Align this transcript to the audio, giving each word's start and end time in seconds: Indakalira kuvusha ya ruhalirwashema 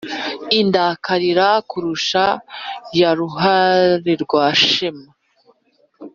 Indakalira 0.59 1.47
kuvusha 1.69 2.23
ya 2.99 3.09
ruhalirwashema 3.17 5.07